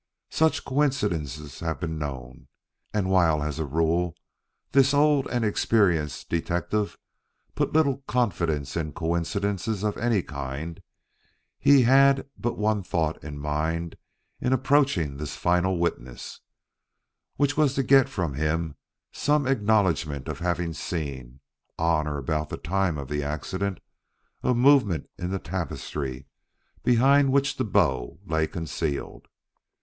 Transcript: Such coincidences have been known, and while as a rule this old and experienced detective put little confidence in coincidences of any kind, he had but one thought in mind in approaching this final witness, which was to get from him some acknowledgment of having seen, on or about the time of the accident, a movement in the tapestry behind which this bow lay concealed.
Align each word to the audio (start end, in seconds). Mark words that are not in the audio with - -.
Such 0.31 0.65
coincidences 0.65 1.59
have 1.59 1.79
been 1.79 1.99
known, 1.99 2.47
and 2.91 3.07
while 3.07 3.43
as 3.43 3.59
a 3.59 3.65
rule 3.65 4.15
this 4.71 4.95
old 4.95 5.27
and 5.27 5.45
experienced 5.45 6.27
detective 6.27 6.97
put 7.53 7.73
little 7.73 7.97
confidence 8.07 8.75
in 8.75 8.93
coincidences 8.93 9.83
of 9.83 9.99
any 9.99 10.23
kind, 10.23 10.81
he 11.59 11.83
had 11.83 12.27
but 12.35 12.57
one 12.57 12.81
thought 12.81 13.23
in 13.23 13.37
mind 13.37 13.95
in 14.39 14.53
approaching 14.53 15.17
this 15.17 15.35
final 15.35 15.77
witness, 15.77 16.39
which 17.35 17.55
was 17.55 17.75
to 17.75 17.83
get 17.83 18.09
from 18.09 18.33
him 18.33 18.75
some 19.11 19.45
acknowledgment 19.45 20.27
of 20.27 20.39
having 20.39 20.73
seen, 20.73 21.41
on 21.77 22.07
or 22.07 22.17
about 22.17 22.49
the 22.49 22.57
time 22.57 22.97
of 22.97 23.07
the 23.07 23.21
accident, 23.21 23.79
a 24.41 24.55
movement 24.55 25.07
in 25.19 25.29
the 25.29 25.37
tapestry 25.37 26.25
behind 26.83 27.31
which 27.31 27.55
this 27.55 27.67
bow 27.67 28.17
lay 28.25 28.47
concealed. 28.47 29.27